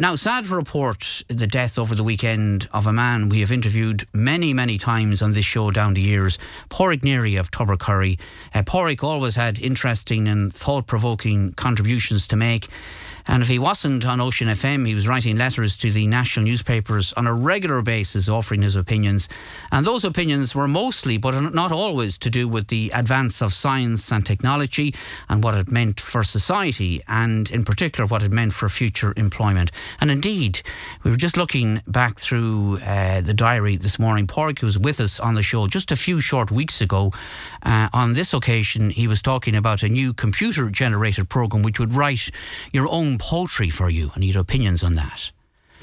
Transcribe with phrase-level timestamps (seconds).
[0.00, 4.54] now, sad report the death over the weekend of a man we have interviewed many,
[4.54, 6.38] many times on this show down the years,
[6.70, 8.18] Pádraig Neary of Tubbercurry.
[8.54, 12.68] Uh, Pádraig always had interesting and thought provoking contributions to make.
[13.30, 17.12] And if he wasn't on Ocean FM, he was writing letters to the national newspapers
[17.12, 19.28] on a regular basis, offering his opinions.
[19.70, 24.10] And those opinions were mostly, but not always, to do with the advance of science
[24.10, 24.96] and technology
[25.28, 29.70] and what it meant for society, and in particular, what it meant for future employment.
[30.00, 30.62] And indeed,
[31.04, 34.26] we were just looking back through uh, the diary this morning.
[34.26, 37.12] Pádraig was with us on the show just a few short weeks ago.
[37.62, 41.94] Uh, on this occasion, he was talking about a new computer generated program which would
[41.94, 42.28] write
[42.72, 45.30] your own poultry for you and he had opinions on that.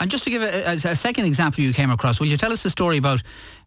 [0.00, 2.52] And just to give a, a, a second example you came across, will you tell
[2.52, 3.22] us the story about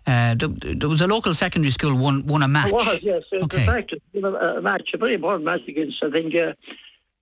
[0.05, 2.67] uh, there was a local secondary school won won a match.
[2.67, 3.23] It was, yes.
[3.31, 3.65] It okay.
[3.65, 6.53] was a, a match, a very important match against, I think, uh,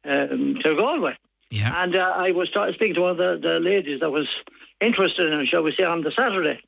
[0.04, 1.16] um, to Galway.
[1.52, 1.84] Yeah.
[1.84, 4.42] And uh, I was speaking to one of the, the ladies that was
[4.80, 6.60] interested in it, shall we say, on the Saturday.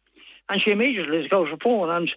[0.49, 2.13] And she immediately got her phone and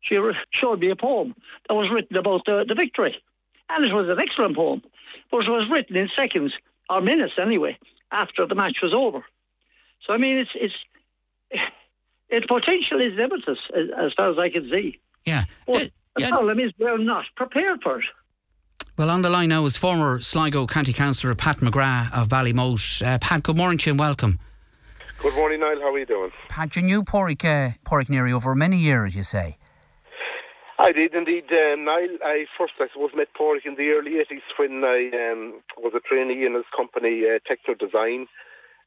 [0.00, 1.34] she showed me a poem
[1.68, 3.16] that was written about the, the victory.
[3.70, 4.82] And it was an excellent poem.
[5.30, 6.58] But it was written in seconds
[6.90, 7.78] or minutes anyway,
[8.10, 9.22] after the match was over.
[10.00, 10.84] So I mean, it's it's
[12.28, 15.00] its potential is limitless as, as far as I can see.
[15.24, 15.44] Yeah.
[15.66, 18.06] But uh, the problem is we're not prepared for it.
[18.96, 23.06] Well, on the line now is former Sligo County Councillor Pat McGrath of Ballymote.
[23.06, 24.38] Uh, Pat, good morning to you and welcome.
[25.22, 25.80] Good morning, Niall.
[25.80, 26.30] How are you doing?
[26.48, 29.58] Pat, you knew Pádraig, uh, Pádraig Neary over many years, you say.
[30.80, 32.16] I did indeed, um, Niall.
[32.24, 36.00] I first, I suppose, met Pádraig in the early 80s when I um, was a
[36.00, 38.28] trainee in his company, uh, Techno Design,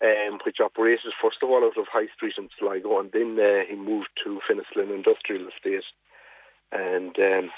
[0.02, 3.62] um, which operated first of all out of High Street in Sligo, and then uh,
[3.70, 5.86] he moved to Finisklin Industrial Estate.
[6.72, 7.52] And um,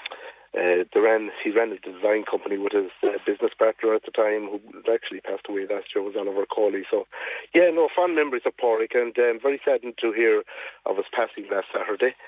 [0.52, 4.52] uh, ran, he ran a design company with his uh, business partner at the time,
[4.52, 4.60] who
[4.92, 6.84] actually passed away last year, was Oliver Cawley.
[6.92, 7.08] So,
[7.56, 10.44] yeah, no, fond memories of Pádraig, and um, very saddened to hear
[10.86, 12.20] of his passing last Saturday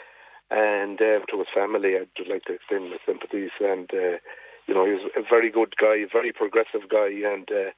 [0.50, 3.52] and uh, to his family, I'd like to extend my sympathies.
[3.60, 4.18] And uh,
[4.68, 7.72] you know, he was a very good guy, a very progressive guy, and uh,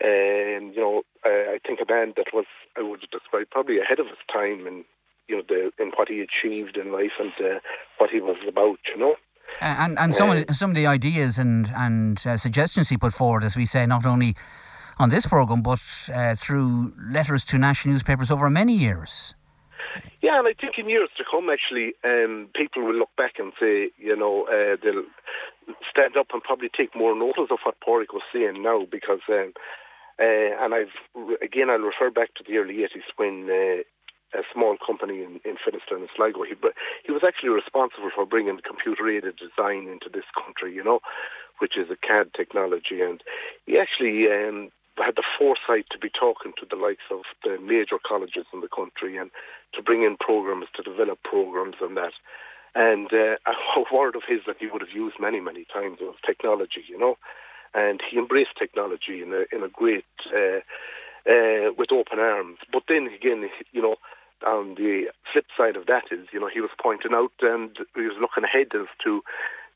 [0.00, 2.46] and you know, I, I think a man that was
[2.76, 4.84] I would describe probably ahead of his time in
[5.28, 7.60] you know the in what he achieved in life and uh,
[7.98, 8.78] what he was about.
[8.94, 9.16] You know.
[9.60, 13.12] And and some of the, some of the ideas and and uh, suggestions he put
[13.12, 14.34] forward, as we say, not only
[14.98, 15.80] on this program but
[16.12, 19.34] uh, through letters to national newspapers over many years.
[20.22, 23.52] Yeah, and I think in years to come, actually, um, people will look back and
[23.60, 25.04] say, you know, uh, they'll
[25.90, 29.52] stand up and probably take more notice of what Pádraig was saying now because, um,
[30.18, 30.96] uh, and I've,
[31.42, 33.82] again, I'll refer back to the early 80s when uh,
[34.38, 36.54] a small company in, in Finisklin and Sligo, he,
[37.04, 41.00] he was actually responsible for bringing computer-aided design into this country, you know,
[41.58, 43.00] which is a CAD technology.
[43.00, 43.22] And
[43.66, 47.98] he actually um, had the foresight to be talking to the likes of the major
[48.06, 49.30] colleges in the country and
[49.74, 52.12] to bring in programs, to develop programs and that.
[52.74, 53.36] And uh,
[53.76, 56.98] a word of his that he would have used many, many times was technology, you
[56.98, 57.18] know.
[57.74, 60.60] And he embraced technology in a, in a great, uh,
[61.28, 62.58] uh, with open arms.
[62.72, 63.96] But then again, you know,
[64.46, 68.02] on the flip side of that is, you know, he was pointing out and he
[68.02, 69.22] was looking ahead as to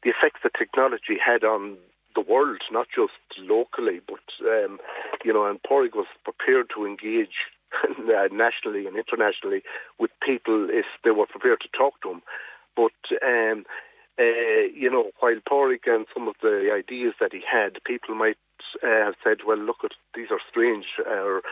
[0.05, 1.77] the effects that technology had on
[2.19, 4.79] the world, not just locally, but um,
[5.25, 7.47] you know, and Pádraig was prepared to engage
[7.85, 9.63] uh, nationally and internationally
[9.99, 12.23] with people if they were prepared to talk to him.
[12.75, 13.65] But um,
[14.19, 18.39] uh, you know, while Pádraig and some of the ideas that he had, people might
[18.83, 21.43] uh, have said, "Well, look at these are strange or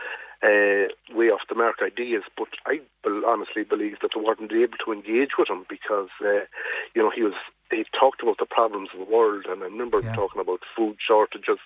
[0.43, 2.81] uh, way off the mark ideas." But I
[3.25, 6.45] honestly believe that they weren't able to engage with him because, uh,
[6.93, 7.35] you know, he was
[7.71, 10.15] he talked about the problems of the world, and I remember yeah.
[10.15, 11.59] talking about food shortages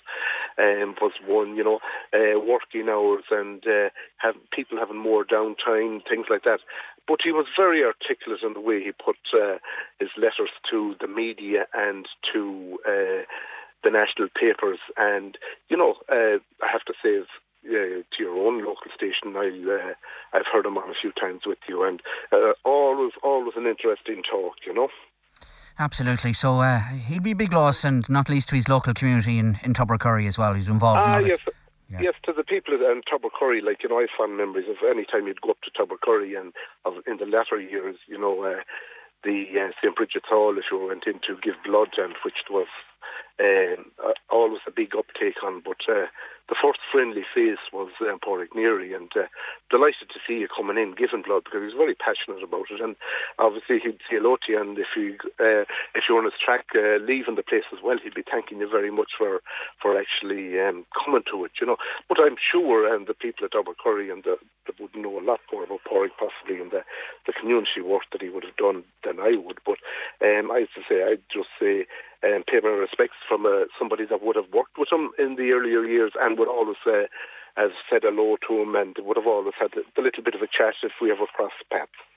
[0.58, 1.80] um, was one, you know,
[2.14, 6.60] uh, working hours and uh, have people having more downtime, things like that.
[7.08, 9.58] But he was very articulate in the way he put uh,
[10.00, 13.24] his letters to the media and to uh,
[13.84, 14.80] the national papers.
[14.98, 15.38] And
[15.70, 17.24] you know, uh, I have to say, uh,
[17.64, 19.36] to your own local station.
[19.36, 19.94] I uh,
[20.34, 22.02] I've heard him on a few times with you, and
[22.32, 24.56] uh, always always an interesting talk.
[24.66, 24.90] You know.
[25.80, 26.34] Absolutely.
[26.34, 29.58] So uh, he'd be a big loss, and not least to his local community in,
[29.64, 30.54] in Tubbercurry as well.
[30.54, 31.40] He's involved ah, in yes.
[31.90, 32.00] Yeah.
[32.02, 35.04] Yes, to the people in Tubbercurry, like, you know, I have fond memories of any
[35.04, 36.54] time you'd go up to Tubbercurry and
[36.86, 38.62] of, in the latter years, you know, uh,
[39.26, 39.94] the uh, St.
[39.94, 42.68] Bridget's Hall, if you went in to give blood, and which was
[43.42, 43.92] um,
[44.30, 45.62] always a big uptake on.
[45.62, 46.08] But uh,
[46.50, 49.28] the first friendly face was um, Pádraig Neary, and uh,
[49.70, 52.96] delighted to see you coming in, giving blood because he's very passionate about it, and
[53.40, 55.66] obviously he'd say hello to you, and if you uh,
[55.96, 58.70] if you're on his track uh, leaving the place as well, he'd be thanking you
[58.70, 59.42] very much for
[59.82, 61.78] for actually um, coming to it, you know.
[62.10, 63.52] But I'm sure um, the people at
[63.82, 66.84] Curry and the, that would know a lot more about Pádraig possibly and the,
[67.26, 69.60] the community work that he would have done than I would.
[69.66, 69.80] But
[70.22, 71.86] um, I have to say, I'd just say
[72.24, 75.52] um, pay my respects from uh, somebody that would have worked with him in the
[75.52, 77.10] earlier years and would always uh,
[77.56, 80.42] have said hello to him and would have always had a, a little bit of
[80.42, 82.11] a chat if we ever crossed paths.